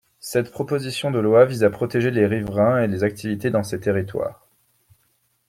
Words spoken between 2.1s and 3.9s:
riverains et les activités dans ces